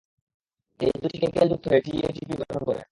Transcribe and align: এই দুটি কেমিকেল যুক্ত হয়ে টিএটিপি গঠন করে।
এই 0.79 0.91
দুটি 1.01 1.17
কেমিকেল 1.21 1.47
যুক্ত 1.51 1.65
হয়ে 1.67 1.81
টিএটিপি 1.85 2.33
গঠন 2.41 2.61
করে। 2.61 2.79